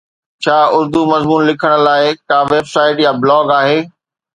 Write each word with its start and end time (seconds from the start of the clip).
ڇا 0.43 0.57
اردو 0.77 1.01
مضمون 1.11 1.41
لکڻ 1.49 1.71
لاءِ 1.85 2.05
ڪا 2.29 2.39
ويب 2.51 2.65
سائيٽ 2.73 2.97
يا 3.05 3.11
بلاگ 3.21 3.47
آهي؟ 3.59 3.79